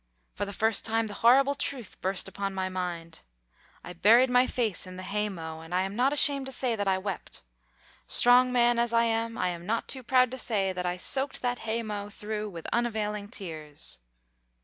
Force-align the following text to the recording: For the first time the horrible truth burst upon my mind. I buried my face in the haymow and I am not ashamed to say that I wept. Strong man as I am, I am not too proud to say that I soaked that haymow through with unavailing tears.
For 0.33 0.45
the 0.45 0.51
first 0.51 0.83
time 0.83 1.05
the 1.05 1.13
horrible 1.21 1.53
truth 1.53 2.01
burst 2.01 2.27
upon 2.27 2.55
my 2.55 2.69
mind. 2.69 3.21
I 3.83 3.93
buried 3.93 4.31
my 4.31 4.47
face 4.47 4.87
in 4.87 4.97
the 4.97 5.03
haymow 5.03 5.61
and 5.63 5.75
I 5.75 5.83
am 5.83 5.95
not 5.95 6.11
ashamed 6.11 6.47
to 6.47 6.51
say 6.51 6.75
that 6.75 6.87
I 6.87 6.97
wept. 6.97 7.43
Strong 8.07 8.51
man 8.51 8.79
as 8.79 8.93
I 8.93 9.03
am, 9.03 9.37
I 9.37 9.49
am 9.49 9.67
not 9.67 9.87
too 9.87 10.01
proud 10.01 10.31
to 10.31 10.39
say 10.39 10.73
that 10.73 10.87
I 10.87 10.97
soaked 10.97 11.43
that 11.43 11.59
haymow 11.69 12.09
through 12.09 12.49
with 12.49 12.65
unavailing 12.73 13.29
tears. 13.29 13.99